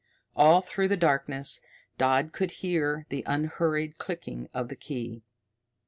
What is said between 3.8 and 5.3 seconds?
clicking of the key.